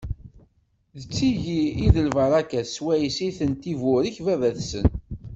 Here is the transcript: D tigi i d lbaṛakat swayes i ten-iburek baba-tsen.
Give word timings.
D 0.99 1.01
tigi 1.15 1.61
i 1.85 1.87
d 1.93 1.95
lbaṛakat 2.07 2.67
swayes 2.75 3.17
i 3.27 3.29
ten-iburek 3.37 4.15
baba-tsen. 4.25 4.87